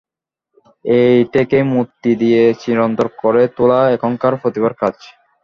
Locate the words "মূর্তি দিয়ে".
1.71-2.41